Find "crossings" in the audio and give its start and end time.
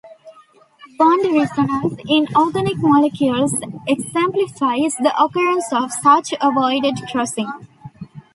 7.11-7.67